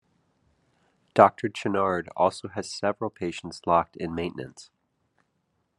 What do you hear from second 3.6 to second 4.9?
locked in Maintenance.